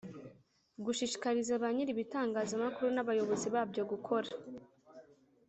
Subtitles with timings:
[0.85, 4.29] Gushishikariza ba nyir ibitangazamakuru n abayobozi babyo gukora